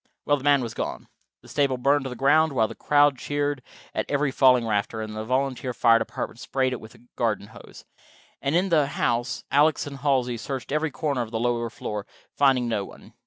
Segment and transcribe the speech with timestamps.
[0.25, 1.09] Well, the man was gone.
[1.43, 3.61] The stable burned to the ground, while the crowd cheered
[3.93, 7.85] at every falling rafter, and the volunteer fire department sprayed it with a garden hose.
[8.41, 12.67] And in the house Alex and Halsey searched every corner of the lower floor, finding
[12.67, 13.13] no one.